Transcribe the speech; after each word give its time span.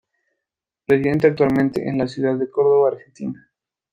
Reside 0.87 1.27
actualmente 1.27 1.87
en 1.87 1.99
la 1.99 2.07
ciudad 2.07 2.35
de 2.35 2.49
Córdoba, 2.49 2.89
Argentina. 2.89 3.51